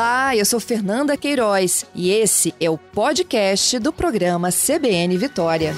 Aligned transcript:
Olá, 0.00 0.34
eu 0.34 0.46
sou 0.46 0.58
Fernanda 0.58 1.14
Queiroz 1.14 1.84
e 1.94 2.08
esse 2.08 2.54
é 2.58 2.70
o 2.70 2.78
podcast 2.78 3.78
do 3.78 3.92
programa 3.92 4.48
CBN 4.50 5.14
Vitória. 5.18 5.74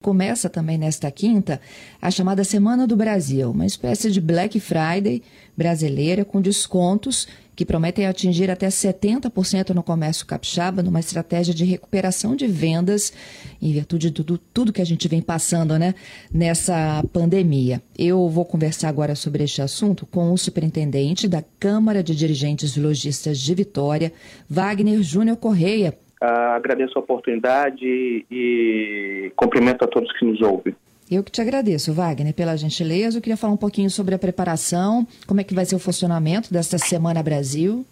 Começa 0.00 0.48
também 0.48 0.78
nesta 0.78 1.10
quinta 1.10 1.60
a 2.00 2.10
chamada 2.10 2.42
Semana 2.44 2.86
do 2.86 2.96
Brasil, 2.96 3.50
uma 3.50 3.66
espécie 3.66 4.10
de 4.10 4.18
Black 4.18 4.58
Friday 4.58 5.22
brasileira 5.54 6.24
com 6.24 6.40
descontos 6.40 7.28
que 7.60 7.66
prometem 7.66 8.06
atingir 8.06 8.50
até 8.50 8.68
70% 8.68 9.74
no 9.74 9.82
comércio 9.82 10.24
capixaba, 10.26 10.82
numa 10.82 10.98
estratégia 10.98 11.52
de 11.52 11.62
recuperação 11.62 12.34
de 12.34 12.46
vendas, 12.46 13.12
em 13.60 13.70
virtude 13.70 14.10
de 14.10 14.24
tudo, 14.54 14.72
que 14.72 14.80
a 14.80 14.86
gente 14.86 15.06
vem 15.06 15.20
passando 15.20 15.78
né, 15.78 15.94
nessa 16.32 17.04
pandemia. 17.12 17.82
Eu 17.98 18.26
vou 18.30 18.46
conversar 18.46 18.88
agora 18.88 19.14
sobre 19.14 19.44
este 19.44 19.60
assunto 19.60 20.06
com 20.06 20.32
o 20.32 20.38
superintendente 20.38 21.28
da 21.28 21.44
Câmara 21.58 22.02
de 22.02 22.16
Dirigentes 22.16 22.78
Logistas 22.78 23.38
de 23.38 23.54
Vitória, 23.54 24.10
Wagner 24.48 25.02
Júnior 25.02 25.36
Correia. 25.36 25.92
Uh, 26.22 26.56
agradeço 26.56 26.98
a 26.98 27.02
oportunidade 27.02 27.84
e 27.84 29.30
cumprimento 29.36 29.84
a 29.84 29.86
todos 29.86 30.10
que 30.18 30.24
nos 30.24 30.40
ouvem. 30.40 30.74
Eu 31.10 31.24
que 31.24 31.32
te 31.32 31.40
agradeço, 31.40 31.92
Wagner, 31.92 32.32
pela 32.32 32.56
gentileza. 32.56 33.18
Eu 33.18 33.22
queria 33.22 33.36
falar 33.36 33.52
um 33.52 33.56
pouquinho 33.56 33.90
sobre 33.90 34.14
a 34.14 34.18
preparação, 34.18 35.04
como 35.26 35.40
é 35.40 35.44
que 35.44 35.54
vai 35.54 35.64
ser 35.64 35.74
o 35.74 35.80
funcionamento 35.80 36.52
desta 36.52 36.78
Semana 36.78 37.20
Brasil. 37.20 37.84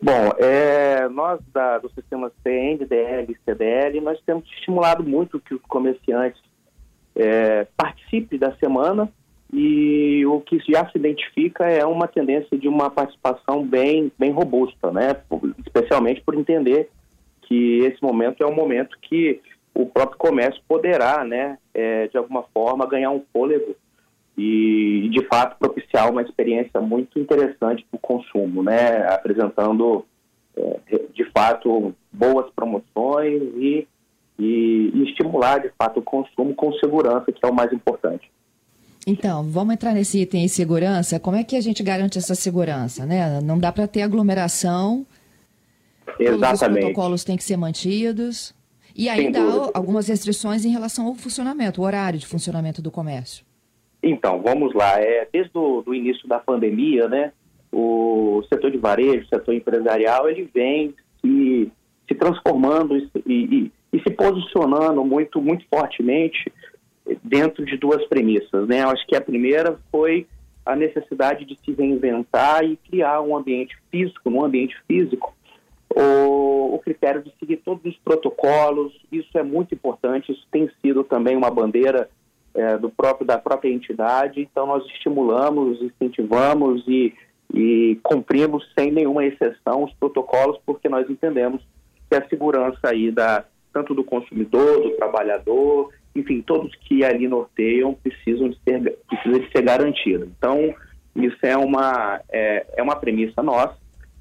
Bom, 0.00 0.30
é, 0.38 1.06
nós 1.10 1.38
da, 1.52 1.78
do 1.78 1.90
sistema 1.90 2.32
CN, 2.42 2.82
DL 2.86 3.30
e 3.30 3.36
CDL, 3.44 4.00
nós 4.00 4.18
temos 4.24 4.44
estimulado 4.52 5.04
muito 5.04 5.38
que 5.38 5.54
os 5.54 5.60
comerciantes 5.62 6.40
é, 7.14 7.66
participem 7.76 8.38
da 8.38 8.54
semana 8.56 9.12
e 9.52 10.24
o 10.24 10.40
que 10.40 10.58
já 10.66 10.88
se 10.90 10.96
identifica 10.96 11.64
é 11.64 11.84
uma 11.84 12.08
tendência 12.08 12.56
de 12.56 12.68
uma 12.68 12.88
participação 12.88 13.64
bem, 13.66 14.10
bem 14.18 14.30
robusta, 14.30 14.90
né? 14.90 15.14
especialmente 15.64 16.22
por 16.22 16.34
entender 16.34 16.88
que 17.42 17.80
esse 17.80 18.02
momento 18.02 18.42
é 18.42 18.46
um 18.46 18.54
momento 18.54 18.96
que 19.02 19.40
o 19.74 19.86
próprio 19.86 20.18
comércio 20.18 20.62
poderá, 20.68 21.24
né, 21.24 21.58
é, 21.74 22.08
de 22.08 22.16
alguma 22.16 22.44
forma, 22.54 22.86
ganhar 22.86 23.10
um 23.10 23.22
fôlego 23.32 23.74
e, 24.36 25.08
de 25.12 25.26
fato, 25.26 25.58
propiciar 25.58 26.10
uma 26.10 26.22
experiência 26.22 26.80
muito 26.80 27.18
interessante 27.18 27.84
para 27.90 27.96
o 27.96 28.00
consumo, 28.00 28.62
né, 28.62 29.06
apresentando, 29.08 30.04
é, 30.56 30.80
de 31.12 31.24
fato, 31.30 31.94
boas 32.12 32.50
promoções 32.54 33.42
e, 33.56 33.86
e, 34.38 34.90
e 34.94 35.04
estimular, 35.08 35.58
de 35.58 35.70
fato, 35.78 36.00
o 36.00 36.02
consumo 36.02 36.54
com 36.54 36.72
segurança, 36.74 37.32
que 37.32 37.44
é 37.44 37.48
o 37.48 37.54
mais 37.54 37.72
importante. 37.72 38.30
Então, 39.06 39.42
vamos 39.42 39.74
entrar 39.74 39.92
nesse 39.92 40.22
item 40.22 40.44
de 40.44 40.48
segurança. 40.48 41.20
Como 41.20 41.36
é 41.36 41.44
que 41.44 41.56
a 41.56 41.60
gente 41.60 41.82
garante 41.82 42.16
essa 42.16 42.34
segurança, 42.34 43.04
né? 43.04 43.38
Não 43.42 43.58
dá 43.58 43.70
para 43.70 43.86
ter 43.86 44.00
aglomeração 44.00 45.04
Exatamente. 46.18 46.38
Todos 46.38 46.62
os 46.62 46.68
protocolos 46.68 47.24
têm 47.24 47.36
que 47.36 47.44
ser 47.44 47.56
mantidos. 47.56 48.54
E 48.94 49.08
ainda 49.08 49.40
há 49.40 49.70
algumas 49.74 50.08
restrições 50.08 50.64
em 50.64 50.70
relação 50.70 51.06
ao 51.06 51.14
funcionamento, 51.14 51.80
o 51.80 51.84
horário 51.84 52.18
de 52.18 52.26
funcionamento 52.26 52.80
do 52.80 52.90
comércio. 52.90 53.44
Então, 54.02 54.40
vamos 54.40 54.74
lá. 54.74 55.00
É, 55.00 55.26
desde 55.32 55.50
o 55.54 55.94
início 55.94 56.28
da 56.28 56.38
pandemia, 56.38 57.08
né, 57.08 57.32
o 57.72 58.42
setor 58.48 58.70
de 58.70 58.78
varejo, 58.78 59.24
o 59.24 59.28
setor 59.28 59.54
empresarial, 59.54 60.28
ele 60.28 60.48
vem 60.54 60.94
se, 61.20 61.72
se 62.06 62.14
transformando 62.14 62.96
e, 62.96 63.10
e, 63.26 63.72
e 63.92 64.00
se 64.00 64.10
posicionando 64.10 65.04
muito, 65.04 65.42
muito 65.42 65.64
fortemente 65.68 66.52
dentro 67.22 67.64
de 67.64 67.76
duas 67.76 68.06
premissas. 68.06 68.68
Né? 68.68 68.82
Eu 68.82 68.90
acho 68.90 69.06
que 69.06 69.16
a 69.16 69.20
primeira 69.20 69.78
foi 69.90 70.26
a 70.64 70.74
necessidade 70.74 71.44
de 71.44 71.58
se 71.58 71.72
reinventar 71.72 72.64
e 72.64 72.76
criar 72.88 73.20
um 73.20 73.36
ambiente 73.36 73.76
físico, 73.90 74.30
num 74.30 74.44
ambiente 74.44 74.76
físico, 74.86 75.33
o, 75.94 76.74
o, 76.74 76.78
critério 76.80 77.22
de 77.22 77.32
seguir 77.38 77.58
todos 77.58 77.84
os 77.84 77.96
protocolos, 77.98 78.92
isso 79.12 79.36
é 79.38 79.42
muito 79.42 79.74
importante, 79.74 80.32
isso 80.32 80.46
tem 80.50 80.68
sido 80.82 81.04
também 81.04 81.36
uma 81.36 81.50
bandeira 81.50 82.08
é, 82.54 82.76
do 82.76 82.90
próprio, 82.90 83.26
da 83.26 83.38
própria 83.38 83.70
entidade, 83.70 84.40
então 84.40 84.66
nós 84.66 84.84
estimulamos, 84.86 85.80
incentivamos 85.80 86.84
e, 86.86 87.14
e 87.52 87.98
cumprimos 88.02 88.68
sem 88.78 88.90
nenhuma 88.90 89.24
exceção 89.24 89.84
os 89.84 89.92
protocolos, 89.94 90.58
porque 90.66 90.88
nós 90.88 91.08
entendemos 91.08 91.62
que 92.08 92.16
a 92.16 92.28
segurança 92.28 92.80
aí 92.84 93.10
da, 93.10 93.44
tanto 93.72 93.94
do 93.94 94.04
consumidor, 94.04 94.82
do 94.82 94.90
trabalhador, 94.96 95.90
enfim, 96.14 96.40
todos 96.42 96.74
que 96.76 97.04
ali 97.04 97.26
norteiam 97.26 97.94
precisam 97.94 98.48
de 98.48 98.58
ser, 98.62 98.98
precisa 99.08 99.40
de 99.40 99.50
ser 99.50 99.62
garantida. 99.62 100.26
Então, 100.38 100.74
isso 101.16 101.38
é 101.42 101.56
uma, 101.56 102.20
é, 102.30 102.66
é 102.76 102.82
uma 102.82 102.96
premissa 102.96 103.42
nossa, 103.42 103.76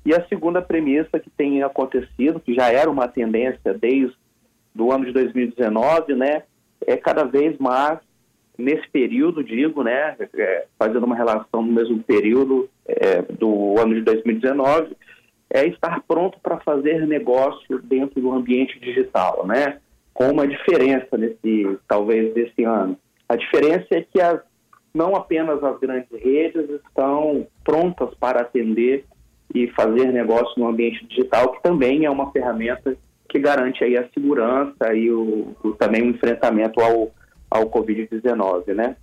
e 0.06 0.14
a 0.14 0.26
segunda 0.28 0.62
premissa 0.62 1.20
que 1.20 1.30
tem 1.30 1.64
acontecido, 1.64 2.40
que 2.40 2.54
já 2.54 2.70
era 2.72 2.90
uma 2.90 3.08
tendência 3.08 3.74
desde 3.74 4.16
o 4.78 4.92
ano 4.92 5.06
de 5.06 5.12
2019, 5.12 6.14
né, 6.16 6.44
é 6.86 6.98
cada 6.98 7.24
vez 7.24 7.58
mais 7.58 8.00
nesse 8.58 8.88
período, 8.90 9.44
digo, 9.44 9.84
né, 9.84 10.16
é, 10.36 10.66
fazendo 10.78 11.06
uma 11.06 11.16
relação 11.16 11.62
no 11.62 11.72
mesmo 11.72 12.04
período 12.04 12.70
é, 12.86 13.22
do 13.22 13.76
ano 13.80 13.96
de 13.96 14.02
2019, 14.02 14.96
é 15.50 15.68
estar 15.68 16.02
pronto 16.08 16.40
para 16.42 16.60
fazer 16.60 17.08
negócio 17.08 17.80
dentro 17.82 18.20
do 18.20 18.32
ambiente 18.32 18.80
digital, 18.80 19.46
né, 19.48 19.80
com 20.14 20.30
uma 20.30 20.48
diferença 20.48 21.18
nesse, 21.18 21.78
talvez, 21.88 22.34
desse 22.34 22.64
ano. 22.64 22.98
A 23.30 23.36
diferença 23.36 23.88
é 23.92 24.02
que 24.02 24.20
as, 24.20 24.42
não 24.94 25.16
apenas 25.16 25.64
as 25.64 25.80
grandes 25.80 26.12
redes 26.12 26.70
estão 26.70 27.48
prontas 27.64 28.14
para 28.16 28.42
atender 28.42 29.06
e 29.54 29.68
fazer 29.72 30.12
negócio 30.12 30.54
no 30.58 30.68
ambiente 30.68 31.06
digital, 31.06 31.52
que 31.52 31.62
também 31.62 32.06
é 32.06 32.10
uma 32.10 32.32
ferramenta 32.32 32.96
que 33.30 33.40
garante 33.40 33.84
aí 33.84 33.98
a 33.98 34.08
segurança 34.10 34.94
e 34.94 35.12
o, 35.12 35.56
o 35.64 35.72
também 35.74 36.04
o 36.04 36.10
enfrentamento 36.10 36.80
ao, 36.82 37.12
ao 37.50 37.70
Covid-19, 37.70 38.74
né? 38.74 38.96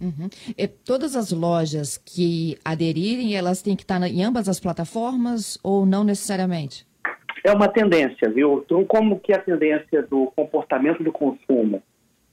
Uhum. 0.00 0.30
E 0.56 0.66
todas 0.66 1.14
as 1.14 1.30
lojas 1.30 1.98
que 1.98 2.58
aderirem, 2.64 3.36
elas 3.36 3.60
têm 3.60 3.76
que 3.76 3.82
estar 3.82 4.02
em 4.02 4.24
ambas 4.24 4.48
as 4.48 4.58
plataformas 4.58 5.58
ou 5.62 5.84
não 5.84 6.04
necessariamente? 6.04 6.86
É 7.44 7.52
uma 7.52 7.68
tendência, 7.68 8.30
viu? 8.30 8.62
Então, 8.64 8.84
como 8.84 9.20
que 9.20 9.32
a 9.32 9.38
tendência 9.38 10.02
do 10.02 10.32
comportamento 10.34 11.02
do 11.02 11.12
consumo 11.12 11.82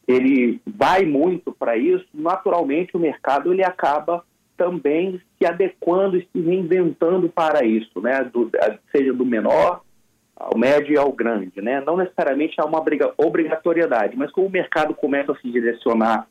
ele 0.08 0.62
vai 0.66 1.04
muito 1.06 1.52
para 1.52 1.76
isso, 1.76 2.06
naturalmente 2.14 2.96
o 2.96 3.00
mercado 3.00 3.52
ele 3.52 3.64
acaba 3.64 4.24
também 4.58 5.22
se 5.38 5.46
adequando 5.46 6.18
e 6.18 6.28
se 6.32 6.42
reinventando 6.42 7.30
para 7.30 7.66
isso, 7.66 8.02
né? 8.02 8.24
Do, 8.24 8.50
seja 8.92 9.14
do 9.14 9.26
menor 9.26 9.82
ao 10.36 10.58
médio 10.58 10.94
e 10.94 10.98
ao 10.98 11.12
grande, 11.12 11.62
né? 11.62 11.82
Não 11.86 11.98
necessariamente 11.98 12.60
há 12.60 12.66
uma 12.66 12.84
obrigatoriedade, 13.18 14.18
mas 14.18 14.32
como 14.32 14.48
o 14.48 14.52
mercado 14.52 14.94
começa 14.94 15.32
a 15.32 15.36
se 15.38 15.50
direcionar 15.50 16.28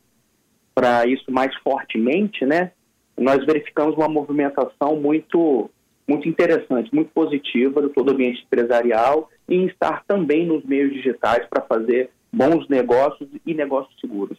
para 0.74 1.06
isso 1.06 1.30
mais 1.30 1.54
fortemente, 1.56 2.44
né? 2.44 2.72
Nós 3.16 3.44
verificamos 3.46 3.96
uma 3.96 4.08
movimentação 4.08 4.96
muito 4.96 5.70
muito 6.08 6.28
interessante, 6.28 6.94
muito 6.94 7.10
positiva 7.12 7.82
do 7.82 7.88
todo 7.88 8.10
o 8.10 8.12
ambiente 8.12 8.44
empresarial 8.44 9.28
em 9.48 9.66
estar 9.66 10.04
também 10.06 10.46
nos 10.46 10.64
meios 10.64 10.92
digitais 10.92 11.44
para 11.48 11.62
fazer 11.62 12.10
bons 12.32 12.68
negócios 12.68 13.28
e 13.44 13.54
negócios 13.54 13.98
seguros. 14.00 14.38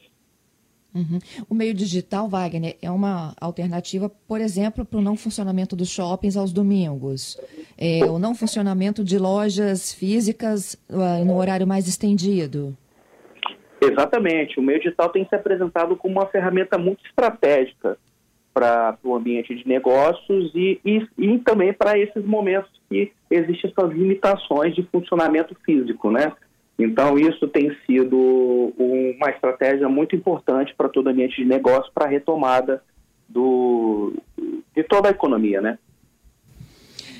Uhum. 0.98 1.20
O 1.48 1.54
meio 1.54 1.76
digital, 1.76 2.28
Wagner, 2.28 2.76
é 2.82 2.90
uma 2.90 3.36
alternativa, 3.40 4.10
por 4.28 4.42
exemplo, 4.42 4.84
para 4.84 4.98
o 4.98 5.02
não 5.02 5.16
funcionamento 5.16 5.76
dos 5.76 5.90
shoppings 5.90 6.36
aos 6.36 6.52
domingos, 6.52 7.40
é, 7.78 8.04
o 8.06 8.18
não 8.18 8.34
funcionamento 8.34 9.04
de 9.04 9.20
lojas 9.20 9.94
físicas 9.94 10.74
uh, 10.90 11.24
no 11.24 11.38
horário 11.38 11.68
mais 11.68 11.88
estendido. 11.88 12.76
Exatamente. 13.80 14.60
O 14.60 14.64
meio 14.64 14.80
digital 14.80 15.10
tem 15.10 15.26
se 15.28 15.36
apresentado 15.36 15.96
como 15.96 16.16
uma 16.16 16.26
ferramenta 16.26 16.80
muito 16.80 17.06
estratégica 17.06 17.96
para 18.52 18.98
o 19.04 19.16
ambiente 19.16 19.54
de 19.54 19.68
negócios 19.68 20.52
e, 20.56 20.82
e, 20.84 21.08
e 21.16 21.38
também 21.40 21.72
para 21.72 21.96
esses 22.00 22.26
momentos 22.26 22.72
que 22.90 23.12
existem 23.30 23.72
essas 23.72 23.92
limitações 23.92 24.74
de 24.74 24.82
funcionamento 24.92 25.56
físico, 25.64 26.10
né? 26.10 26.34
Então, 26.80 27.18
isso 27.18 27.48
tem 27.48 27.76
sido 27.86 28.18
uma 28.78 29.30
estratégia 29.30 29.90
muito 29.90 30.16
importante 30.16 30.74
para 30.76 30.90
todo 30.90 31.10
ambiente 31.10 31.38
de 31.38 31.46
negócio, 31.46 31.92
para 31.94 32.06
a 32.06 32.10
retomada 32.10 32.84
do, 33.28 34.14
de 34.76 34.84
toda 34.84 35.08
a 35.08 35.12
economia, 35.12 35.60
né? 35.60 35.80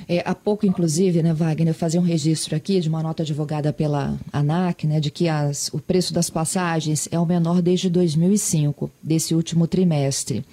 É, 0.10 0.24
há 0.26 0.34
pouco, 0.34 0.66
inclusive, 0.66 1.22
né, 1.22 1.34
Wagner, 1.34 1.70
eu 1.70 1.74
fazia 1.74 2.00
um 2.00 2.04
registro 2.04 2.56
aqui 2.56 2.80
de 2.80 2.88
uma 2.88 3.04
nota 3.04 3.26
divulgada 3.26 3.74
pela 3.74 4.18
ANAC, 4.32 4.88
né, 4.88 5.02
de 5.02 5.12
que 5.12 5.28
as, 5.28 5.68
o 5.74 5.80
preço 5.80 6.14
das 6.14 6.30
passagens 6.30 7.10
é 7.12 7.20
o 7.20 7.26
menor 7.26 7.62
desde 7.62 7.90
2005, 7.90 8.90
desse 9.04 9.36
último 9.36 9.68
trimestre. 9.68 10.46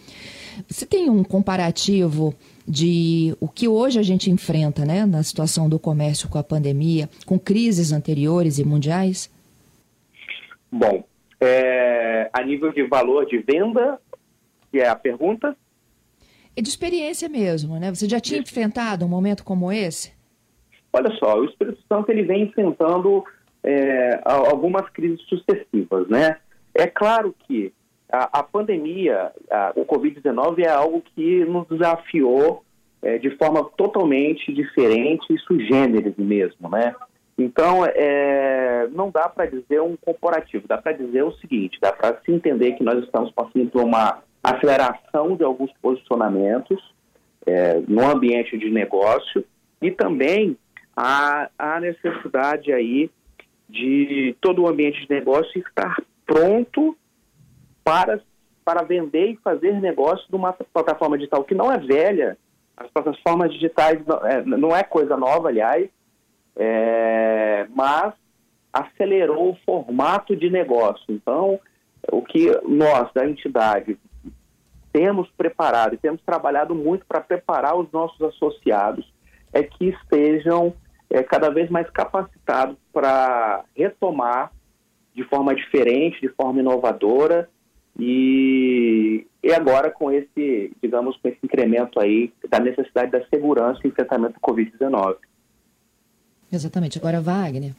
Você 0.69 0.87
tem 0.87 1.11
um 1.11 1.25
comparativo 1.25 2.35
de 2.67 3.37
o 3.41 3.49
que 3.49 3.69
hoje 3.69 3.99
a 3.99 4.03
gente 4.03 4.31
enfrenta 4.31 4.85
né, 4.85 5.05
na 5.05 5.23
situação 5.23 5.69
do 5.69 5.79
comércio 5.79 6.29
com 6.29 6.39
a 6.39 6.45
pandemia, 6.45 7.09
com 7.27 7.39
crises 7.39 7.93
anteriores 7.93 8.59
e 8.59 8.65
mundiais? 8.65 9.31
Bom, 10.71 11.05
É, 11.41 12.31
a 12.33 12.43
nível 12.43 12.73
de 12.73 12.83
valor 12.85 13.27
de 13.27 13.37
venda, 13.39 14.01
que 14.71 14.81
é 14.81 14.89
a 14.89 14.97
pergunta? 14.97 15.55
É 16.57 16.63
de 16.63 16.69
experiência 16.69 17.29
mesmo, 17.29 17.79
né? 17.79 17.95
Você 17.95 18.09
já 18.09 18.19
tinha 18.19 18.41
enfrentado 18.41 19.05
um 19.05 19.09
momento 19.09 19.45
como 19.45 19.71
esse? 19.71 20.13
Olha 20.93 21.11
só, 21.19 21.39
o 21.39 21.45
Espírito 21.45 21.83
Santo 21.87 22.11
ele 22.11 22.23
vem 22.23 22.45
enfrentando 22.45 23.25
é, 23.63 24.21
algumas 24.25 24.89
crises 24.91 25.21
sucessivas, 25.29 26.09
né? 26.09 26.39
É 26.73 26.87
claro 26.87 27.35
que 27.47 27.73
a, 28.15 28.41
a 28.41 28.43
pandemia, 28.43 29.33
a, 29.51 29.73
o 29.75 29.85
Covid-19 29.85 30.61
é 30.61 30.71
algo 30.71 31.03
que 31.15 31.45
nos 31.45 31.67
desafiou 31.67 32.65
é, 33.03 33.19
de 33.19 33.31
forma 33.37 33.65
totalmente 33.77 34.53
diferente 34.53 35.33
e 35.33 35.39
sugêneres 35.39 36.15
mesmo, 36.17 36.69
né? 36.69 36.95
Então, 37.37 37.85
é, 37.85 38.87
não 38.93 39.11
dá 39.11 39.29
para 39.29 39.47
dizer 39.47 39.81
um 39.83 39.97
comparativo, 39.97 40.69
dá 40.69 40.79
para 40.79 40.93
dizer 40.93 41.25
o 41.25 41.33
seguinte, 41.33 41.79
dá 41.81 41.93
para 41.93 42.21
se 42.25 42.31
entender 42.31 42.73
que 42.73 42.85
nós 42.85 43.03
estamos 43.03 43.33
passando 43.33 43.69
por 43.71 43.83
uma 43.83 44.23
aceleração 44.43 45.35
de 45.37 45.43
alguns 45.43 45.73
posicionamentos 45.83 46.81
é, 47.45 47.83
no 47.89 48.09
ambiente 48.09 48.57
de 48.57 48.71
negócio 48.71 49.45
e 49.83 49.91
também 49.91 50.57
a, 50.97 51.51
a 51.59 51.81
necessidade 51.81 52.73
aí 52.73 53.11
de 53.69 54.37
todo 54.41 54.63
o 54.63 54.69
ambiente 54.69 55.01
de 55.01 55.11
negócio 55.13 55.61
estar 55.61 56.01
pronto 56.25 56.97
para, 57.85 58.21
para 58.65 58.83
vender 58.83 59.33
e 59.33 59.37
fazer 59.37 59.79
negócio 59.81 60.27
numa 60.31 60.53
plataforma 60.53 61.19
digital 61.19 61.45
que 61.45 61.55
não 61.55 61.71
é 61.71 61.79
velha. 61.79 62.37
As 62.77 62.89
plataformas 62.89 63.53
digitais 63.53 64.01
é, 64.25 64.43
não 64.43 64.75
é 64.75 64.83
coisa 64.83 65.17
nova, 65.17 65.49
aliás, 65.49 65.89
é, 66.57 67.67
mas 67.75 68.15
acelerou 68.73 69.51
o 69.51 69.59
formato 69.65 70.35
de 70.35 70.51
negócio. 70.51 71.05
Então, 71.09 71.61
o 72.11 72.23
que 72.23 72.51
nós, 72.67 73.13
da 73.13 73.29
entidade, 73.29 73.97
temos 74.93 75.31
preparado 75.37 75.95
e 75.95 75.99
temos 75.99 76.21
trabalhado 76.23 76.75
muito 76.75 77.05
para 77.07 77.21
preparar 77.21 77.77
os 77.77 77.91
nossos 77.93 78.21
associados 78.23 79.13
é 79.53 79.63
que 79.63 79.91
estejam 79.91 80.75
é, 81.09 81.23
cada 81.23 81.51
vez 81.51 81.71
mais 81.71 81.89
capacitados 81.91 82.77
para 82.93 83.65
retomar 83.77 84.53
de 85.15 85.23
forma 85.25 85.55
diferente, 85.55 86.21
de 86.21 86.29
forma 86.31 86.59
inovadora 86.59 87.49
e, 87.99 89.27
e 89.43 89.53
agora 89.53 89.91
com 89.91 90.11
esse, 90.11 90.73
digamos, 90.83 91.17
com 91.17 91.29
esse 91.29 91.39
incremento 91.43 92.01
aí 92.01 92.33
da 92.49 92.59
necessidade 92.59 93.11
da 93.11 93.25
segurança 93.27 93.81
e 93.85 93.89
enfrentamento 93.89 94.35
do 94.35 94.41
Covid-19. 94.41 95.17
Exatamente. 96.53 96.99
Agora, 96.99 97.21
Wagner, 97.21 97.73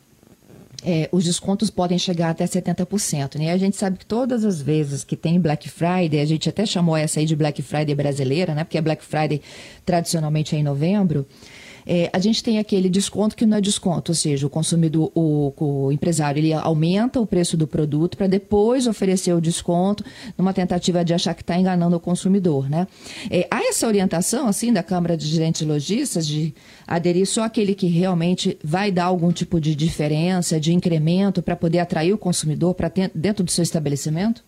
é, 0.84 1.10
os 1.12 1.24
descontos 1.24 1.70
podem 1.70 1.98
chegar 1.98 2.30
até 2.30 2.46
70%. 2.46 3.40
Né? 3.40 3.52
A 3.52 3.58
gente 3.58 3.76
sabe 3.76 3.98
que 3.98 4.06
todas 4.06 4.46
as 4.46 4.62
vezes 4.62 5.04
que 5.04 5.16
tem 5.16 5.40
Black 5.40 5.70
Friday, 5.70 6.20
a 6.20 6.26
gente 6.26 6.48
até 6.48 6.66
chamou 6.66 6.96
essa 6.96 7.20
aí 7.20 7.26
de 7.26 7.36
Black 7.36 7.62
Friday 7.62 7.96
brasileira, 7.96 8.54
né? 8.54 8.64
porque 8.64 8.78
a 8.78 8.82
Black 8.82 9.04
Friday 9.04 9.42
tradicionalmente 9.86 10.56
é 10.56 10.60
em 10.60 10.64
novembro 10.64 11.26
é, 11.86 12.10
a 12.12 12.20
gente 12.20 12.44
tem 12.44 12.58
aquele 12.58 12.90
desconto 12.90 13.36
que 13.36 13.46
não 13.46 13.58
é 13.58 13.62
desconto, 13.62 14.12
ou 14.12 14.16
seja, 14.16 14.48
o 14.48 14.50
consumidor, 14.50 15.12
o, 15.14 15.54
o 15.58 15.92
empresário, 15.92 16.40
ele 16.40 16.54
aumenta 16.54 17.20
o 17.20 17.28
preço 17.28 17.56
do 17.56 17.68
produto 17.68 18.18
para 18.18 18.28
depois 18.28 18.88
oferecer 18.88 19.34
o 19.34 19.42
desconto 19.42 20.04
numa 20.38 20.54
tentativa 20.54 21.06
de 21.06 21.14
achar 21.14 21.34
que 21.34 21.42
está 21.42 21.58
enganando 21.58 21.96
o 21.96 22.00
consumidor, 22.00 22.70
né? 22.70 22.88
É, 23.30 23.48
há 23.52 23.62
essa 23.68 23.88
orientação, 23.88 24.48
assim, 24.48 24.74
da 24.74 24.82
Câmara 24.82 25.16
de 25.16 25.26
Gerentes 25.28 25.62
Lojistas 25.62 26.26
de 26.26 26.54
aderir 26.88 27.28
só 27.28 27.44
aquele 27.44 27.76
que 27.76 27.88
realmente 27.88 28.58
vai 28.64 28.92
dar 28.92 29.06
algum 29.06 29.32
tipo 29.32 29.60
de 29.60 29.76
diferença, 29.76 30.60
de 30.60 30.74
incremento 30.74 31.42
para 31.42 31.56
poder 31.56 31.80
atrair 31.80 32.14
o 32.14 32.18
consumidor 32.18 32.74
para 32.74 32.92
dentro 33.14 33.44
do 33.44 33.52
seu 33.52 33.64
estabelecimento? 33.64 34.44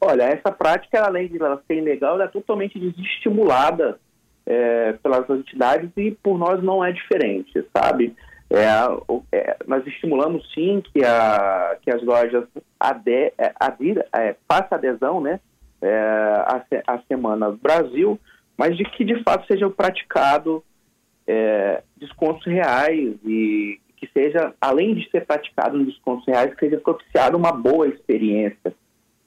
Olha, 0.00 0.22
essa 0.22 0.50
prática, 0.50 1.02
além 1.02 1.28
de 1.28 1.36
ela 1.36 1.62
ser 1.66 1.76
ilegal, 1.76 2.14
ela 2.14 2.24
é 2.24 2.28
totalmente 2.28 2.78
desestimulada 2.78 3.98
é, 4.46 4.92
pelas 4.94 5.28
entidades 5.30 5.90
e 5.96 6.10
por 6.22 6.38
nós 6.38 6.62
não 6.62 6.84
é 6.84 6.92
diferente, 6.92 7.64
sabe? 7.76 8.14
É, 8.50 8.66
é, 9.30 9.56
nós 9.66 9.86
estimulamos 9.86 10.52
sim 10.52 10.82
que, 10.92 11.04
a, 11.04 11.76
que 11.82 11.90
as 11.90 12.02
lojas 12.02 12.44
ade, 12.78 13.32
é, 13.38 13.52
adir, 13.60 14.04
é, 14.12 14.34
façam 14.48 14.76
adesão 14.76 15.20
né, 15.20 15.38
é, 15.80 15.88
à, 15.88 16.64
à 16.86 16.98
Semana 17.06 17.52
Brasil, 17.52 18.18
mas 18.56 18.76
de 18.76 18.84
que 18.84 19.04
de 19.04 19.22
fato 19.22 19.46
seja 19.46 19.70
praticado 19.70 20.64
é, 21.26 21.82
descontos 21.96 22.44
reais 22.44 23.14
e 23.24 23.80
que 23.96 24.08
seja, 24.12 24.52
além 24.60 24.94
de 24.94 25.08
ser 25.10 25.26
praticado 25.26 25.78
nos 25.78 25.86
descontos 25.86 26.26
reais, 26.26 26.52
que 26.54 26.66
seja 26.66 26.80
propiciada 26.80 27.36
uma 27.36 27.52
boa 27.52 27.86
experiência 27.86 28.74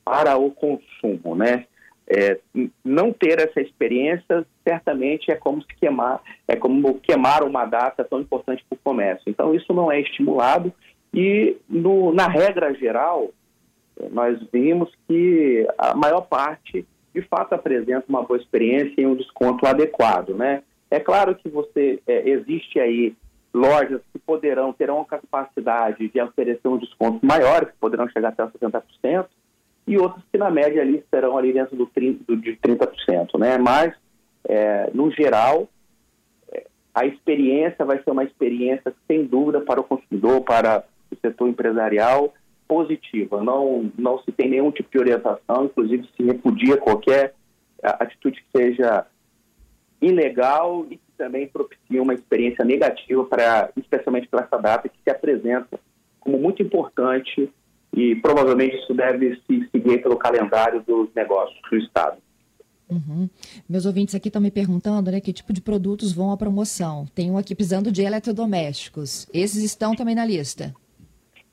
para 0.03 0.35
o 0.35 0.51
consumo, 0.51 1.35
né? 1.35 1.65
É, 2.07 2.37
não 2.83 3.13
ter 3.13 3.39
essa 3.39 3.61
experiência 3.61 4.45
certamente 4.67 5.31
é 5.31 5.35
como 5.35 5.61
se 5.61 5.67
queimar, 5.79 6.21
é 6.47 6.55
como 6.55 6.99
queimar 6.99 7.43
uma 7.43 7.65
data 7.65 8.03
tão 8.03 8.19
importante 8.19 8.63
para 8.67 8.75
o 8.75 8.79
comércio. 8.83 9.23
Então 9.27 9.55
isso 9.55 9.73
não 9.73 9.91
é 9.91 10.01
estimulado 10.01 10.73
e 11.13 11.55
no, 11.69 12.13
na 12.13 12.27
regra 12.27 12.73
geral 12.73 13.29
nós 14.11 14.39
vimos 14.51 14.91
que 15.07 15.67
a 15.77 15.95
maior 15.95 16.21
parte 16.21 16.85
de 17.13 17.21
fato 17.21 17.53
apresenta 17.53 18.05
uma 18.09 18.23
boa 18.23 18.39
experiência 18.39 18.99
e 18.99 19.05
um 19.05 19.15
desconto 19.15 19.65
adequado, 19.67 20.35
né? 20.35 20.63
É 20.89 20.99
claro 20.99 21.35
que 21.35 21.47
você 21.47 22.01
é, 22.07 22.27
existe 22.29 22.79
aí 22.79 23.15
lojas 23.53 24.01
que 24.11 24.19
poderão 24.19 24.73
terão 24.73 25.01
a 25.01 25.05
capacidade 25.05 26.07
de 26.07 26.21
oferecer 26.21 26.67
um 26.67 26.77
desconto 26.77 27.23
maior, 27.23 27.65
que 27.65 27.73
poderão 27.79 28.09
chegar 28.09 28.29
até 28.29 28.43
70%, 28.45 29.27
e 29.85 29.97
outros 29.97 30.23
que 30.31 30.37
na 30.37 30.49
média 30.49 30.81
ali 30.81 30.97
estarão 30.97 31.37
ali 31.37 31.53
dentro 31.53 31.75
do 31.75 31.85
30, 31.87 32.23
do, 32.25 32.37
de 32.37 32.55
30%, 32.55 33.37
né? 33.37 33.57
Mas, 33.57 33.93
é, 34.45 34.89
no 34.93 35.11
geral, 35.11 35.67
é, 36.51 36.65
a 36.93 37.05
experiência 37.05 37.83
vai 37.83 38.01
ser 38.01 38.11
uma 38.11 38.23
experiência, 38.23 38.93
sem 39.07 39.25
dúvida, 39.25 39.61
para 39.61 39.81
o 39.81 39.83
consumidor, 39.83 40.41
para 40.41 40.83
o 41.11 41.15
setor 41.15 41.49
empresarial, 41.49 42.33
positiva. 42.67 43.43
Não, 43.43 43.91
não 43.97 44.19
se 44.23 44.31
tem 44.31 44.49
nenhum 44.49 44.71
tipo 44.71 44.89
de 44.89 44.99
orientação, 44.99 45.65
inclusive 45.65 46.09
se 46.15 46.23
repudia 46.23 46.77
qualquer 46.77 47.33
atitude 47.83 48.41
que 48.41 48.57
seja 48.57 49.05
ilegal 50.01 50.85
e 50.89 50.97
que 50.97 51.11
também 51.17 51.47
propicia 51.47 52.01
uma 52.01 52.13
experiência 52.13 52.63
negativa, 52.63 53.23
para, 53.25 53.69
especialmente 53.77 54.27
para 54.27 54.45
essa 54.45 54.57
data 54.57 54.89
que 54.89 54.97
se 55.03 55.09
apresenta 55.09 55.79
como 56.19 56.37
muito 56.37 56.61
importante 56.61 57.51
e 57.93 58.15
provavelmente 58.15 58.75
isso 58.77 58.93
deve 58.93 59.39
se 59.47 59.69
seguir 59.71 60.01
pelo 60.01 60.17
calendário 60.17 60.81
dos 60.81 61.09
negócios 61.15 61.59
do 61.69 61.77
Estado. 61.77 62.17
Uhum. 62.89 63.29
Meus 63.67 63.85
ouvintes 63.85 64.13
aqui 64.13 64.27
estão 64.27 64.41
me 64.41 64.51
perguntando 64.51 65.11
né, 65.11 65.21
que 65.21 65.31
tipo 65.31 65.53
de 65.53 65.61
produtos 65.61 66.13
vão 66.13 66.31
à 66.31 66.37
promoção. 66.37 67.05
Tem 67.15 67.31
um 67.31 67.37
aqui 67.37 67.55
precisando 67.55 67.91
de 67.91 68.01
eletrodomésticos. 68.01 69.27
Esses 69.33 69.63
estão 69.63 69.95
também 69.95 70.15
na 70.15 70.25
lista? 70.25 70.73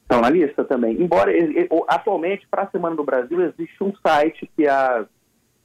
Estão 0.02 0.20
na 0.20 0.30
lista 0.30 0.64
também. 0.64 1.00
Embora 1.00 1.30
atualmente, 1.88 2.46
para 2.50 2.62
a 2.62 2.70
Semana 2.70 2.96
do 2.96 3.04
Brasil, 3.04 3.40
existe 3.42 3.82
um 3.82 3.92
site 4.04 4.50
que, 4.56 4.66
a, 4.66 5.06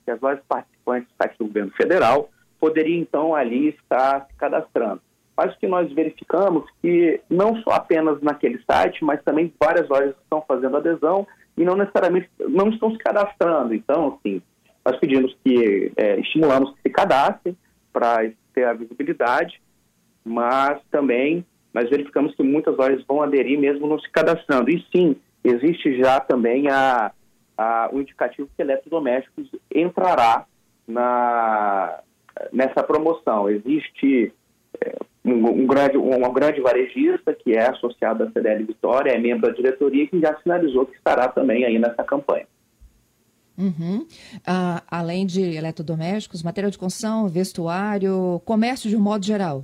que 0.04 0.12
as 0.12 0.22
lojas 0.22 0.44
participantes 0.48 1.10
do 1.10 1.24
site 1.24 1.38
do 1.38 1.46
governo 1.48 1.72
federal 1.72 2.30
poderiam 2.60 3.02
então 3.02 3.36
ali 3.36 3.70
estar 3.70 4.28
se 4.28 4.36
cadastrando 4.36 5.02
mas 5.36 5.54
o 5.54 5.60
que 5.60 5.68
nós 5.68 5.92
verificamos 5.92 6.64
que 6.82 7.22
não 7.30 7.58
só 7.62 7.72
apenas 7.72 8.22
naquele 8.22 8.62
site, 8.70 9.04
mas 9.04 9.22
também 9.24 9.54
várias 9.60 9.88
lojas 9.90 10.16
estão 10.24 10.44
fazendo 10.48 10.78
adesão 10.78 11.28
e 11.58 11.64
não 11.64 11.76
necessariamente 11.76 12.30
não 12.40 12.70
estão 12.70 12.92
se 12.92 12.98
cadastrando. 12.98 13.74
Então, 13.74 14.18
assim, 14.18 14.42
nós 14.86 14.98
pedimos 15.00 15.36
que 15.44 15.92
é, 15.98 16.20
estimulamos 16.20 16.72
que 16.76 16.82
se 16.84 16.90
cadastrem 16.90 17.58
para 17.92 18.30
ter 18.54 18.66
a 18.66 18.74
visibilidade, 18.74 19.62
mas 20.24 20.80
também 20.90 21.46
nós 21.74 21.90
verificamos 21.90 22.34
que 22.36 22.44
muitas 22.44 22.78
lojas 22.78 23.04
vão 23.06 23.22
aderir 23.22 23.60
mesmo 23.60 23.88
não 23.88 24.00
se 24.00 24.10
cadastrando. 24.10 24.70
E 24.70 24.86
sim, 24.96 25.18
existe 25.44 25.98
já 25.98 26.20
também 26.20 26.70
a, 26.70 27.12
a, 27.58 27.90
o 27.92 28.00
indicativo 28.00 28.50
que 28.56 28.62
eletrodomésticos 28.62 29.50
entrará 29.74 30.46
na, 30.88 32.00
nessa 32.52 32.82
promoção. 32.84 33.50
Existe 33.50 34.34
um, 35.26 35.64
um, 35.64 35.68
grande, 35.68 35.98
um, 35.98 36.26
um 36.26 36.34
grande 36.34 36.62
varejista 36.62 37.34
que 37.34 37.54
é 37.54 37.70
associado 37.70 38.24
à 38.24 38.32
CDL 38.32 38.64
Vitória, 38.64 39.12
é 39.12 39.18
membro 39.18 39.48
da 39.48 39.54
diretoria, 39.54 40.08
que 40.08 40.20
já 40.20 40.38
sinalizou 40.42 40.86
que 40.86 40.96
estará 40.96 41.28
também 41.28 41.66
aí 41.66 41.80
nessa 41.80 42.04
campanha. 42.04 42.46
Uhum. 43.58 44.06
Ah, 44.46 44.84
além 44.90 45.26
de 45.26 45.42
eletrodomésticos, 45.56 46.44
material 46.44 46.70
de 46.70 46.78
construção, 46.78 47.28
vestuário, 47.28 48.42
comércio 48.46 48.90
de 48.90 48.96
um 48.96 49.02
modo 49.02 49.26
geral? 49.26 49.64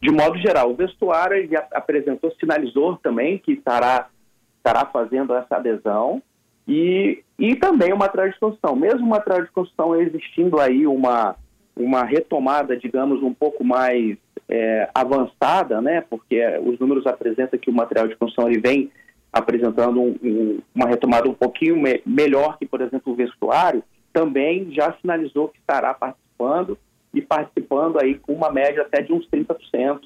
De 0.00 0.10
modo 0.10 0.38
geral, 0.38 0.70
o 0.70 0.74
vestuário 0.74 1.46
já 1.48 1.66
apresentou, 1.72 2.32
sinalizou 2.38 2.96
também 2.96 3.38
que 3.38 3.52
estará, 3.52 4.08
estará 4.56 4.86
fazendo 4.86 5.34
essa 5.34 5.56
adesão 5.56 6.22
e, 6.66 7.22
e 7.38 7.56
também 7.56 7.92
de 8.32 8.38
construção. 8.38 8.76
Mesmo 8.76 9.06
de 9.44 9.50
construção 9.50 10.00
existindo 10.00 10.60
aí 10.60 10.86
uma, 10.86 11.36
uma 11.76 12.04
retomada, 12.04 12.76
digamos, 12.76 13.22
um 13.22 13.34
pouco 13.34 13.64
mais 13.64 14.16
é, 14.48 14.88
avançada, 14.94 15.80
né? 15.80 16.00
Porque 16.02 16.40
os 16.64 16.78
números 16.78 17.06
apresentam 17.06 17.58
que 17.58 17.70
o 17.70 17.74
material 17.74 18.08
de 18.08 18.16
construção 18.16 18.48
ele 18.48 18.60
vem 18.60 18.90
apresentando 19.32 20.00
um, 20.00 20.16
um, 20.22 20.58
uma 20.74 20.86
retomada 20.86 21.28
um 21.28 21.34
pouquinho 21.34 21.76
me 21.76 22.00
melhor 22.06 22.56
que, 22.56 22.66
por 22.66 22.80
exemplo, 22.80 23.12
o 23.12 23.16
vestuário, 23.16 23.82
também 24.12 24.72
já 24.72 24.96
sinalizou 25.00 25.48
que 25.48 25.58
estará 25.58 25.92
participando 25.92 26.78
e 27.12 27.20
participando 27.20 27.98
aí 28.00 28.14
com 28.16 28.32
uma 28.32 28.52
média 28.52 28.82
até 28.82 29.02
de 29.02 29.12
uns 29.12 29.28
30%. 29.28 30.02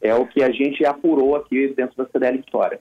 É 0.00 0.14
o 0.14 0.26
que 0.26 0.42
a 0.42 0.50
gente 0.50 0.84
apurou 0.84 1.36
aqui 1.36 1.68
dentro 1.74 1.96
da 1.96 2.06
CDL 2.10 2.38
Vitória. 2.38 2.80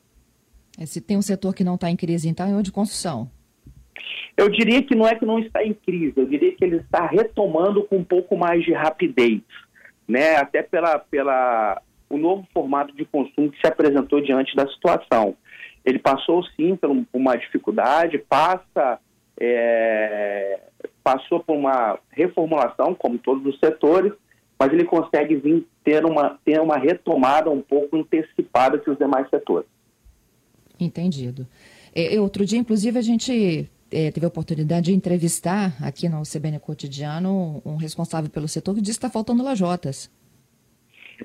É, 0.78 0.86
se 0.86 1.00
tem 1.00 1.18
um 1.18 1.22
setor 1.22 1.54
que 1.54 1.64
não 1.64 1.76
está 1.76 1.90
em 1.90 1.96
crise, 1.96 2.28
então 2.28 2.48
é 2.48 2.56
o 2.56 2.64
de 2.64 2.72
construção. 2.72 3.30
Eu 4.36 4.50
diria 4.50 4.82
que 4.84 4.96
não 4.96 5.08
é 5.08 5.16
que 5.16 5.26
não 5.26 5.40
está 5.40 5.64
em 5.64 5.74
crise, 5.74 6.14
eu 6.18 6.26
diria 6.26 6.54
que 6.54 6.64
ele 6.64 6.78
está 6.78 7.06
retomando 7.06 7.84
com 7.84 7.98
um 7.98 8.04
pouco 8.04 8.36
mais 8.36 8.64
de 8.64 8.74
rapidez, 8.74 9.42
né? 10.08 10.36
Até 10.36 10.62
pela, 10.62 11.00
pela 11.00 11.82
o 12.10 12.18
novo 12.18 12.46
formato 12.54 12.96
de 12.96 13.06
consumo 13.06 13.52
que 13.52 13.60
se 13.60 13.68
apresentou 13.68 14.22
diante 14.22 14.56
da 14.56 14.68
situação. 14.68 15.36
Ele 15.84 16.00
passou 16.00 16.44
sim 16.56 16.76
por 16.76 16.90
uma 17.14 17.36
dificuldade, 17.36 18.18
passa 18.18 19.00
é, 19.40 20.60
passou 21.04 21.40
por 21.40 21.56
uma 21.56 22.00
reformulação, 22.12 22.96
como 22.96 23.18
todos 23.18 23.46
os 23.46 23.60
setores, 23.60 24.14
mas 24.58 24.72
ele 24.72 24.86
consegue 24.86 25.36
vir 25.36 25.68
ter 25.84 26.06
uma, 26.06 26.40
ter 26.44 26.60
uma 26.60 26.78
retomada 26.78 27.50
um 27.50 27.62
pouco 27.62 27.98
antecipada 27.98 28.80
que 28.80 28.90
os 28.90 28.98
demais 28.98 29.30
setores. 29.30 29.68
Entendido. 30.80 31.46
Outro 32.20 32.46
dia, 32.46 32.60
inclusive, 32.60 32.98
a 32.98 33.02
gente 33.02 33.70
é, 33.92 34.12
teve 34.12 34.26
a 34.26 34.30
oportunidade 34.30 34.86
de 34.86 34.94
entrevistar 34.94 35.74
aqui 35.82 36.10
no 36.10 36.24
CBN 36.24 36.60
Cotidiano 36.60 37.62
um 37.66 37.76
responsável 37.76 38.30
pelo 38.30 38.48
setor 38.48 38.76
que 38.76 38.82
disse 38.82 39.00
que 39.00 39.06
está 39.06 39.14
faltando 39.14 39.44
lajotas. 39.44 40.12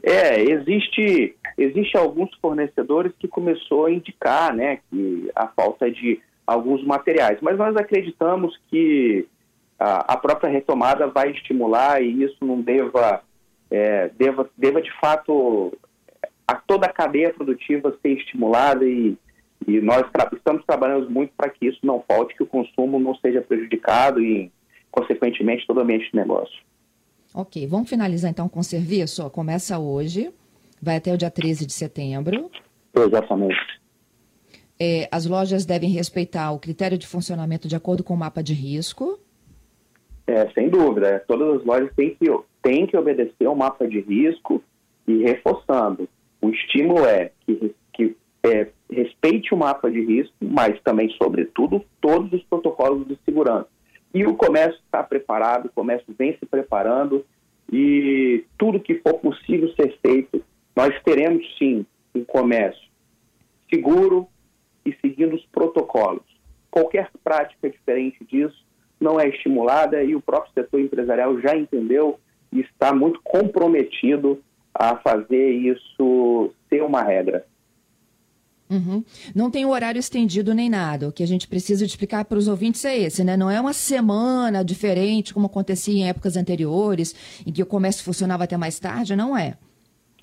É, 0.03 0.41
existe, 0.41 1.35
existe 1.59 1.97
alguns 1.97 2.31
fornecedores 2.41 3.13
que 3.19 3.27
começou 3.27 3.87
a 3.87 3.93
indicar 3.93 4.55
né, 4.55 4.79
que 4.89 5.31
a 5.35 5.49
falta 5.49 5.91
de 5.91 6.21
alguns 6.47 6.85
materiais, 6.85 7.39
mas 7.41 7.57
nós 7.57 7.77
acreditamos 7.77 8.57
que 8.69 9.27
a, 9.79 10.13
a 10.13 10.17
própria 10.17 10.51
retomada 10.51 11.07
vai 11.07 11.31
estimular 11.31 12.03
e 12.03 12.23
isso 12.23 12.45
não 12.45 12.61
deva, 12.61 13.23
é, 13.71 14.09
deva, 14.17 14.49
deva 14.57 14.83
de 14.83 14.93
fato 15.01 15.73
a 16.47 16.55
toda 16.55 16.87
a 16.87 16.93
cadeia 16.93 17.33
produtiva 17.33 17.97
ser 18.03 18.11
estimulada 18.11 18.85
e 18.85 19.17
e 19.71 19.81
nós 19.81 20.05
tra 20.11 20.29
estamos 20.33 20.65
trabalhando 20.67 21.09
muito 21.09 21.33
para 21.37 21.49
que 21.49 21.67
isso 21.67 21.79
não 21.85 22.03
falte, 22.07 22.35
que 22.35 22.43
o 22.43 22.47
consumo 22.47 22.99
não 22.99 23.15
seja 23.17 23.41
prejudicado 23.41 24.21
e, 24.21 24.51
consequentemente, 24.91 25.67
todo 25.67 25.79
o 25.79 25.81
ambiente 25.81 26.11
de 26.11 26.17
negócio. 26.17 26.59
Ok, 27.33 27.67
vamos 27.67 27.89
finalizar 27.89 28.31
então 28.31 28.49
com 28.49 28.61
o 28.61 28.65
serviço. 28.65 29.31
Começa 29.31 29.79
hoje, 29.79 30.33
vai 30.83 30.97
até 30.97 31.13
o 31.13 31.17
dia 31.17 31.31
13 31.31 31.65
de 31.65 31.73
setembro. 31.73 32.51
Exatamente. 32.95 33.81
É, 34.79 35.09
as 35.13 35.27
lojas 35.27 35.65
devem 35.65 35.91
respeitar 35.91 36.51
o 36.53 36.59
critério 36.59 36.99
de 36.99 37.07
funcionamento 37.07 37.69
de 37.69 37.77
acordo 37.77 38.03
com 38.03 38.15
o 38.15 38.17
mapa 38.17 38.43
de 38.43 38.55
risco. 38.55 39.21
É, 40.27 40.49
sem 40.51 40.69
dúvida. 40.69 41.23
Todas 41.29 41.61
as 41.61 41.67
lojas 41.67 41.95
têm 41.95 42.17
que, 42.17 42.27
têm 42.63 42.87
que 42.87 42.97
obedecer 42.97 43.47
ao 43.47 43.55
mapa 43.55 43.87
de 43.87 44.01
risco 44.01 44.63
e 45.07 45.23
reforçando. 45.23 46.09
O 46.41 46.49
estímulo 46.49 47.05
é 47.05 47.31
que, 47.47 47.75
que 47.93 48.17
é, 48.43 48.69
respeite 48.91 49.55
o 49.55 49.57
mapa 49.57 49.91
de 49.91 50.01
risco, 50.01 50.35
mas 50.41 50.81
também, 50.83 51.09
sobretudo, 51.23 51.85
todos 52.01 52.33
os 52.33 52.43
protocolos 52.45 53.07
de 53.07 53.19
segurança. 53.25 53.69
E 54.13 54.27
o 54.27 54.35
comércio 54.35 54.81
está 54.85 55.03
preparado, 55.03 55.67
o 55.67 55.73
comércio 55.73 56.15
vem 56.19 56.37
se 56.39 56.47
preparando 56.47 57.25
e 57.73 58.45
tudo 58.59 58.81
que 58.81 58.97
for 58.97 59.15
possível 59.15 59.69
ser 59.75 59.97
feito, 60.05 60.43
nós 60.75 60.93
teremos 61.05 61.45
sim 61.57 61.87
um 62.15 62.25
comércio 62.25 62.91
seguro 63.73 64.27
e 64.85 64.93
seguindo 65.01 65.37
os 65.37 65.47
protocolos. 65.47 66.25
Qualquer 66.71 67.09
prática 67.23 67.71
diferente 67.71 68.25
disso 68.25 68.65
não 69.01 69.21
é 69.21 69.29
estimulada 69.29 70.03
e 70.03 70.17
o 70.17 70.21
próprio 70.21 70.53
setor 70.53 70.81
empresarial 70.81 71.41
já 71.41 71.57
entendeu 71.57 72.19
e 72.53 72.61
está 72.61 72.93
muito 72.93 73.21
comprometido 73.23 74.43
a 74.75 74.97
fazer 74.97 75.51
isso 75.51 76.53
ser 76.69 76.83
uma 76.83 77.03
regra. 77.03 77.47
Uhum. 78.71 79.05
Não 79.35 79.51
tem 79.51 79.67
horário 79.67 79.99
estendido 79.99 80.55
nem 80.55 80.71
nada. 80.71 81.09
O 81.09 81.13
que 81.13 81.25
a 81.25 81.27
gente 81.27 81.49
precisa 81.49 81.85
explicar 81.85 82.25
para 82.25 82.39
os 82.39 82.47
ouvintes 82.47 82.85
é 82.85 82.97
esse, 82.97 83.25
né? 83.25 83.37
Não 83.37 83.51
é 83.51 83.61
uma 83.61 83.73
semana 83.73 84.65
diferente, 84.65 85.35
como 85.35 85.47
acontecia 85.47 85.93
em 85.93 86.09
épocas 86.09 86.37
anteriores, 86.37 87.43
em 87.45 87.53
que 87.53 87.63
o 87.63 87.67
comércio 87.67 88.05
funcionava 88.05 88.45
até 88.45 88.57
mais 88.57 88.79
tarde, 88.79 89.17
não 89.17 89.37
é? 89.37 89.55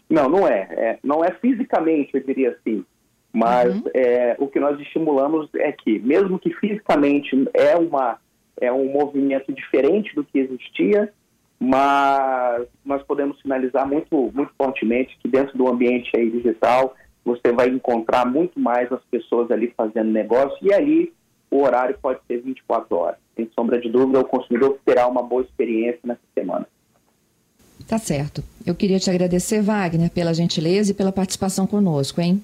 Não, 0.10 0.30
não 0.30 0.48
é. 0.48 0.68
é 0.72 1.00
não 1.04 1.24
é 1.24 1.32
fisicamente, 1.32 2.12
eu 2.14 2.24
diria 2.24 2.52
assim. 2.52 2.86
Mas 3.34 3.76
uhum. 3.76 3.84
é, 3.94 4.36
o 4.40 4.48
que 4.48 4.60
nós 4.60 4.80
estimulamos 4.80 5.50
é 5.56 5.72
que, 5.74 6.00
mesmo 6.00 6.40
que 6.40 6.54
fisicamente 6.54 7.36
é, 7.54 7.76
uma, 7.76 8.18
é 8.60 8.72
um 8.72 8.92
movimento 8.92 9.52
diferente 9.54 10.16
do 10.16 10.24
que 10.24 10.40
existia, 10.40 11.12
mas 11.60 12.66
nós 12.86 13.04
podemos 13.04 13.40
sinalizar 13.42 13.86
muito, 13.88 14.32
muito 14.34 14.52
fortemente 14.58 15.18
que 15.22 15.28
dentro 15.28 15.58
do 15.58 15.68
ambiente 15.68 16.10
aí 16.16 16.30
digital 16.30 16.96
você 17.28 17.52
vai 17.52 17.68
encontrar 17.68 18.26
muito 18.26 18.58
mais 18.58 18.90
as 18.90 19.02
pessoas 19.12 19.52
ali 19.52 19.74
fazendo 19.76 20.10
negócio 20.10 20.58
e 20.62 20.74
ali 20.74 21.14
o 21.52 21.62
horário 21.62 21.98
pode 22.02 22.20
ser 22.26 22.42
24 22.42 22.96
horas. 22.96 23.18
Sem 23.36 23.50
sombra 23.54 23.80
de 23.80 23.90
dúvida, 23.90 24.22
o 24.22 24.26
consumidor 24.26 24.80
terá 24.86 25.08
uma 25.08 25.22
boa 25.22 25.42
experiência 25.42 26.00
nessa 26.06 26.22
semana. 26.34 26.66
Tá 27.86 27.98
certo. 27.98 28.42
Eu 28.66 28.74
queria 28.74 29.00
te 29.00 29.10
agradecer, 29.10 29.62
Wagner, 29.62 30.10
pela 30.10 30.34
gentileza 30.34 30.92
e 30.92 30.96
pela 30.96 31.12
participação 31.12 31.68
conosco, 31.68 32.22
hein? 32.22 32.42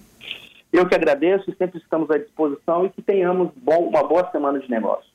Eu 0.71 0.87
que 0.87 0.95
agradeço 0.95 1.53
sempre 1.57 1.79
estamos 1.79 2.09
à 2.11 2.17
disposição 2.17 2.85
e 2.85 2.89
que 2.89 3.01
tenhamos 3.01 3.51
bom, 3.55 3.87
uma 3.87 4.03
boa 4.03 4.29
semana 4.31 4.59
de 4.59 4.69
negócio. 4.69 5.09